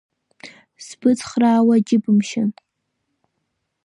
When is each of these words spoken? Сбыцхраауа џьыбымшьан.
Сбыцхраауа 0.85 1.75
џьыбымшьан. 1.87 2.49